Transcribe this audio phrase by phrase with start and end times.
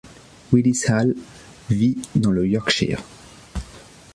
[0.51, 1.13] Willis Hall
[1.69, 3.03] vit dans le Yorkshire.